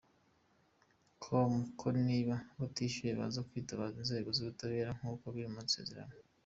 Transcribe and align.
com 1.23 1.51
ko 1.79 1.87
niba 2.07 2.35
batishyuye 2.59 3.13
baza 3.19 3.39
kwitabaza 3.47 3.95
inzego 4.01 4.29
z’ubutabera 4.35 4.89
nk’uko 4.97 5.25
biri 5.33 5.47
mu 5.49 5.57
maseerano. 5.59 6.15